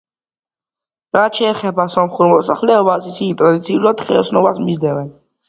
რაც 1.17 1.41
შეეხება 1.41 1.85
სომხურ 1.97 2.31
მოსახლეობას, 2.31 3.07
ისინი, 3.13 3.37
ტრადიციულად, 3.43 4.07
ხელოსნობას 4.09 4.65
მისდევდნენ. 4.67 5.15